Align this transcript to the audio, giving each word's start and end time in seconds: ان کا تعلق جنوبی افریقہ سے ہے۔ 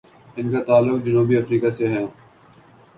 ان 0.37 0.51
کا 0.51 0.61
تعلق 0.63 1.05
جنوبی 1.05 1.37
افریقہ 1.37 1.69
سے 1.69 1.87
ہے۔ 1.87 2.05